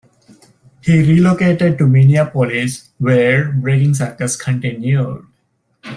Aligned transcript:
He 0.81 0.97
relocated 0.99 1.77
to 1.77 1.85
Minneapolis, 1.85 2.89
where 2.97 3.51
Breaking 3.53 3.93
Circus 3.93 4.35
continued. 4.35 5.27